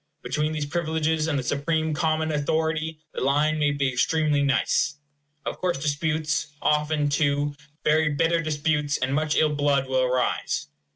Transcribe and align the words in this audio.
Between 0.23 0.51
these 0.51 0.65
privileges 0.65 1.27
and 1.27 1.37
the 1.37 1.43
supreme 1.43 1.93
common 1.93 2.31
authority 2.31 2.97
the 3.13 3.21
line 3.21 3.59
may 3.59 3.69
be 3.69 3.87
extremely 3.87 4.41
nice. 4.41 4.95
Of 5.45 5.59
course 5.59 5.77
disputes, 5.77 6.47
often, 6.59 7.07
too, 7.07 7.53
very 7.83 8.09
bitter 8.09 8.41
disputes, 8.41 8.97
and 8.97 9.13
much 9.13 9.35
ill 9.35 9.53
blood, 9.53 9.87
will 9.87 10.01
arise. 10.01 10.69